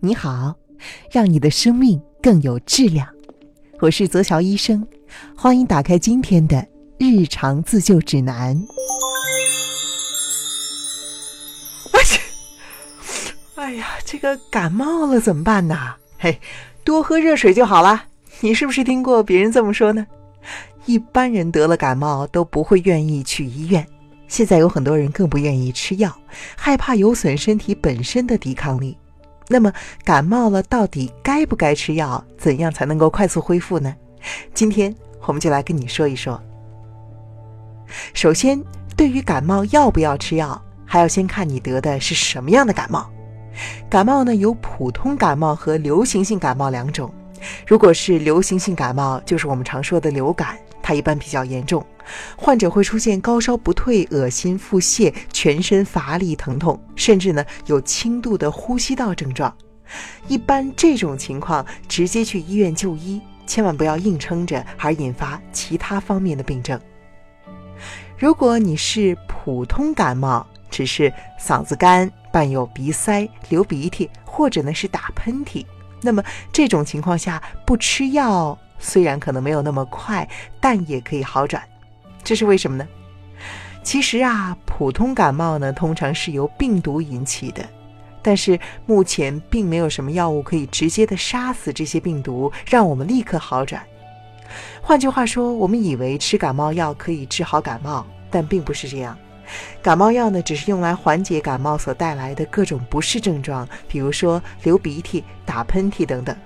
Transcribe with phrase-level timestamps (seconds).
[0.00, 0.54] 你好，
[1.10, 3.08] 让你的生命更有质量。
[3.80, 4.86] 我是泽乔医生，
[5.34, 6.66] 欢迎打开今天的
[6.98, 8.54] 日常自救指南。
[11.92, 12.20] 我去，
[13.54, 15.94] 哎呀，这个感冒了怎么办呢？
[16.18, 16.38] 嘿，
[16.84, 18.04] 多喝热水就好了。
[18.40, 20.06] 你是不是听过别人这么说呢？
[20.84, 23.84] 一般人得了感冒都不会愿意去医院，
[24.28, 26.14] 现在有很多人更不愿意吃药，
[26.54, 28.96] 害怕有损身体本身的抵抗力。
[29.48, 29.72] 那么
[30.04, 32.22] 感冒了，到底该不该吃药？
[32.36, 33.94] 怎样才能够快速恢复呢？
[34.52, 36.40] 今天我们就来跟你说一说。
[38.12, 38.60] 首先，
[38.96, 43.08] 对于感冒要不要吃药，还要先看你得的是什么样的感冒。
[43.88, 47.12] 感冒呢，有普通感冒和流行性感冒两种。
[47.66, 51.84] 如果是流行性感冒，就是我们常说的流感，它一般比较严重。
[52.36, 59.52] 患者会出现高烧不退、恶心、腹泻、全身乏力、疼痛，甚至呢有轻度的呼吸道症状。
[60.28, 66.80] 一般这种情况直接去医院就医，千万不要硬撑着而引发其他方面的病症。
[68.16, 75.66] 如果你是普通感冒，只是嗓子干伴有鼻塞、流鼻涕，或者呢是打喷嚏，
[76.00, 80.28] 那么这种情况下不吃药，虽然可能没有那么快，
[80.60, 81.62] 但也可以好转。
[82.22, 82.86] 这是为什么呢？
[83.82, 87.64] 其实啊，普通感冒呢，通常是由病毒引起的，
[88.20, 93.80] 但是目前并没有什么药物可以直接的杀死这些病毒，让我们立刻好转。
[94.82, 99.16] 换句话说，我们以为吃感冒药可以治好感冒，但并不是这样。
[99.80, 106.36] 感冒药呢，只是用来缓解感冒所带来的各种不适症状，比如说流鼻涕、打喷嚏等等。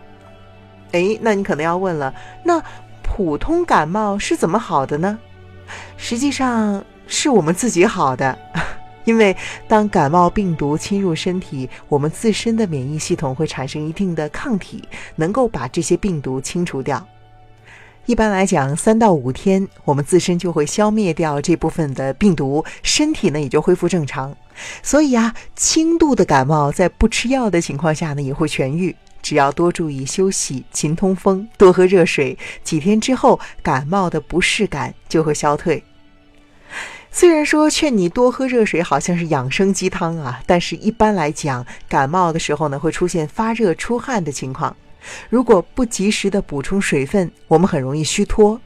[0.93, 2.63] 哎，那你可能要问了，那
[3.03, 5.19] 普通感冒是怎么好的呢？
[5.97, 8.37] 实际上是我们自己好的，
[9.05, 9.37] 因为
[9.69, 14.83] 当感冒病毒侵入身体，我们自身的免疫系统会产生一定的抗体，
[15.17, 17.07] 能够把这些病毒清除掉。
[18.07, 24.35] 一般来讲，三到五天，我们自身就会消灭掉这部分的病毒，身体呢也就恢复正常。
[24.83, 28.97] 所以啊，轻度的感冒在不吃药的情况下呢，也会痊愈。
[29.31, 35.81] 只要多注意休息、勤通风、多喝热水，几天之后，感冒的不适感就会消退。
[37.13, 44.77] 虽然说劝你多喝热水好像是养生鸡汤啊，但是一般来讲，感冒的时候呢会出现发热、出汗的情况。
[45.29, 48.61] 如果不及时的补充水分，我们很容易虚脱。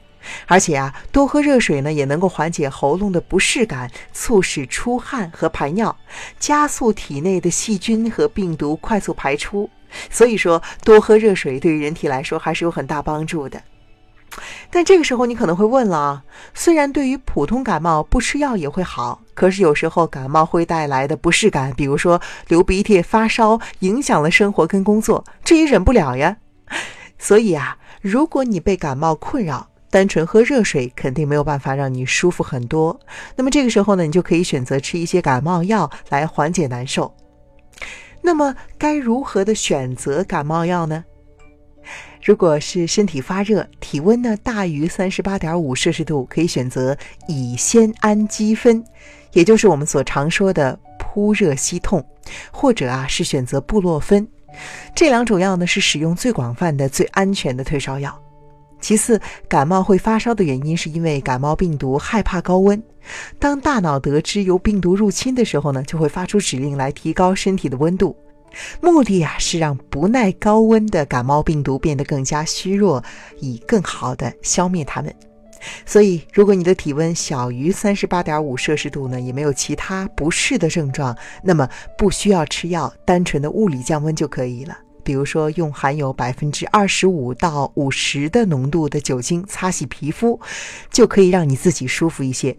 [0.47, 5.95] 而且啊，多喝热水呢也能够缓解喉咙的不适感，促使出汗和排尿，
[6.39, 9.69] 加速体内的细菌和病毒快速排出。
[10.11, 13.61] 所以说，多喝热水对于人体来说还是有很大帮助的。
[14.69, 16.25] 但这个时候你可能会问了啊，
[16.55, 26.37] 虽然对于普通感冒不吃药也会好，可是有时候感冒会带来的不适感，比如说流鼻涕、发烧，影响了生活跟工作，这也忍不了呀。
[27.17, 32.99] 所以啊，如果你被感冒困扰，单纯喝热水肯定没有办法让你舒服很多。
[33.37, 37.15] 那么这个时候呢，你就可以选择吃一些感冒药来缓解难受。
[38.27, 41.05] 那么该如何的选择感冒药呢？
[42.23, 46.97] 如果是身体发热，体温呢大于三十八点五摄氏度，可以选择
[47.29, 48.83] 乙酰氨基酚，
[49.33, 52.03] 也就是我们所常说的扑热息痛，
[52.51, 54.27] 或者啊是选择布洛芬。
[54.95, 58.19] 这两种药呢是使用最广泛的、最安全的退烧药。
[58.85, 59.19] 其次，
[59.49, 62.83] 感冒会发烧的原因是因为感冒病毒害怕高温，
[63.39, 68.15] 当大脑得知有病毒入侵的时候呢，就会发出指令来提高身体的温度。
[68.83, 73.03] 目的呀是让不耐高温的感冒病毒变得更加虚弱，
[73.41, 75.11] 以更好的消灭它们。
[75.87, 81.67] 所以，如果你的体温小于三十八点五摄氏度呢，也没有其他不适的症状，那么
[81.97, 84.77] 不需要吃药，单纯的物理降温就可以了。
[85.05, 90.41] 比如说，用含有百分之二十五到五十的浓度的酒精擦洗皮肤，
[90.91, 92.57] 就可以让你自己舒服一些。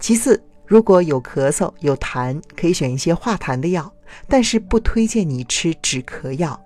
[0.00, 3.92] 其次，如果有咳嗽、有痰，可以选一些化痰的药。
[4.28, 6.60] 但是不推荐你吃止咳药，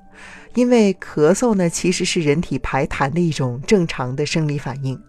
[0.54, 5.00] 因为咳嗽呢其实是人体排痰的一种正常的生理反应。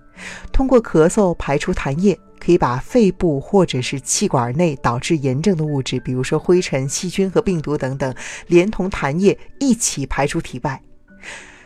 [0.54, 8.14] 通过咳嗽排出痰液，可以把肺部或者是气管内导致炎症的物质，比如说灰尘、细菌和病毒等等，
[8.48, 10.82] 连同痰液一起排出体外。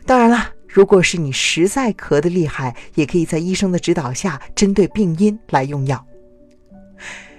[0.05, 6.05] 当然了，如果是你实在咳得厉害，也可以在医生的指导下，针对病因来用药。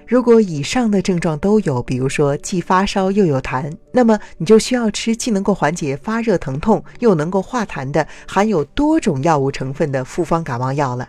[0.07, 11.09] 如果以上的症状都有，比如说既发烧又有痰，那么你就需要吃既能够缓解发热疼痛又能够化痰的含有多种药物成分的复方感冒药了。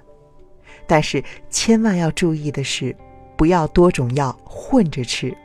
[0.88, 2.96] 但是千万要注意的是，
[3.36, 5.36] 不要多种药混着吃。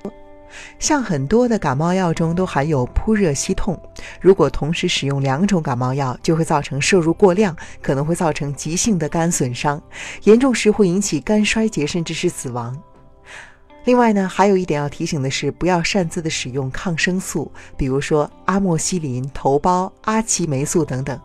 [0.79, 3.79] 像很多的感冒药中都含有扑热息痛，
[4.19, 9.81] 如果同时使用两种感冒药，就会造成摄入过量，可能会造成急性的肝损伤，
[10.25, 12.77] 严重时会引起肝衰竭，甚至是死亡。
[13.85, 21.19] 另外呢，还有一点要提醒的是，不要擅自的使用抗生素，比如说阿莫西林、头孢、阿奇霉素等等。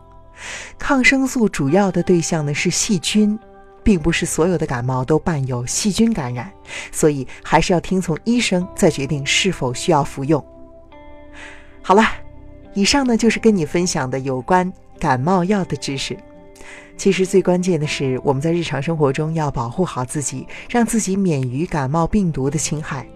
[0.78, 3.38] 抗生素主要的对象呢是细菌。
[3.84, 6.50] 并不是所有的感冒都伴有细菌感染，
[6.90, 10.44] 所以还是要听从医生再决定是否需要服用。
[11.82, 12.02] 好了，
[12.72, 16.16] 以上呢就是跟你分享的有关感冒药的知识。
[16.96, 23.06] 其实最关键的是，我们在日常生活中要保护好自己，让自己免于感冒病毒的侵害。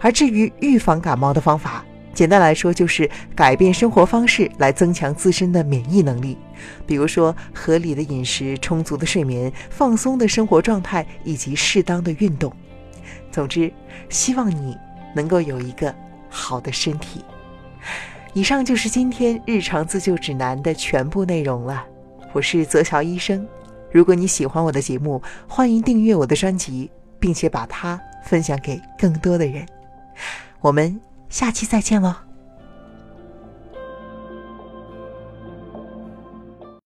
[0.00, 1.84] 而至于预防感冒的方法，
[2.14, 6.38] 简单来说，就是改变生活方式来增强自身的免疫能力，
[6.86, 12.52] 比如说合理的饮食、充足的睡眠、放松的生活状态以及适当的运动。
[13.32, 13.72] 总之，
[14.08, 14.76] 希望你
[15.14, 15.92] 能够有一个
[16.30, 17.24] 好的身体。
[18.32, 21.84] 以上就是今天日常自救指南的全部内容了。
[22.32, 23.46] 我是泽乔医生。
[23.92, 26.90] 如果你喜欢我的节目，欢迎订阅我的专辑，
[27.20, 29.66] 并且把它分享给更多的人。
[30.60, 31.13] 我们。
[31.34, 32.33] 下期再见喽。